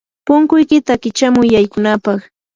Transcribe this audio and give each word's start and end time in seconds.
punkuykiyta 0.25 0.93
kichamuy 1.01 1.51
yaykunapaq. 1.53 2.19